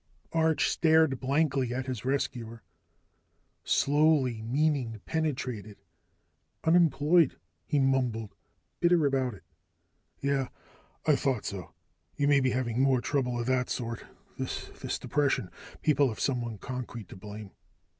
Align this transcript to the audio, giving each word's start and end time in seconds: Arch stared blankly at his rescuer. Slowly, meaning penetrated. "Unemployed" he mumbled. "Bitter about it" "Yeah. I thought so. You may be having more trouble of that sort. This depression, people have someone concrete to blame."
Arch 0.33 0.67
stared 0.67 1.19
blankly 1.19 1.71
at 1.75 1.85
his 1.85 2.03
rescuer. 2.03 2.63
Slowly, 3.63 4.41
meaning 4.41 4.99
penetrated. 5.05 5.77
"Unemployed" 6.63 7.37
he 7.67 7.77
mumbled. 7.77 8.33
"Bitter 8.79 9.05
about 9.05 9.35
it" 9.35 9.43
"Yeah. 10.19 10.47
I 11.05 11.15
thought 11.15 11.45
so. 11.45 11.75
You 12.15 12.27
may 12.27 12.39
be 12.39 12.49
having 12.49 12.81
more 12.81 12.99
trouble 12.99 13.39
of 13.39 13.45
that 13.45 13.69
sort. 13.69 14.05
This 14.39 14.97
depression, 14.97 15.51
people 15.83 16.07
have 16.07 16.19
someone 16.19 16.57
concrete 16.57 17.07
to 17.09 17.15
blame." 17.15 17.51